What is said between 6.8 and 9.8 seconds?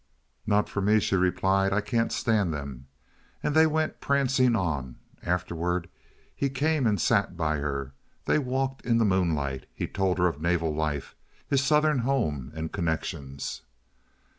and sat by her; they walked in the moonlight,